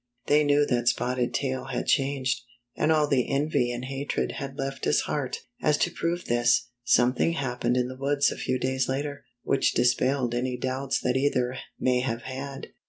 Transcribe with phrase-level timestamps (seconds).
[0.25, 2.41] They knew that Spotted Tail had changed,
[2.75, 5.41] and all the envy and hatred had left his heart.
[5.61, 9.75] As if to prove this, something happened in the woods a few days later, which
[9.75, 12.69] dispelled any doubts that either may have had.